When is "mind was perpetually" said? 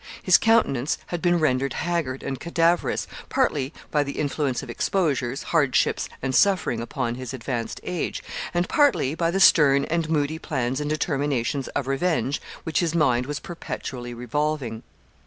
12.95-14.15